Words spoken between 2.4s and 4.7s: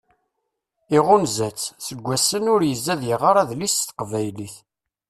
ur yezzi ad iɣer adlis s teqbaylit.